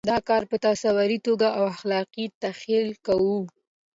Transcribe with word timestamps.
دا 0.09 0.17
کار 0.29 0.43
په 0.51 0.57
تصوري 0.67 1.19
توګه 1.27 1.47
او 1.59 1.65
خلاق 1.79 2.13
تخیل 2.43 2.87
کوو. 3.05 3.37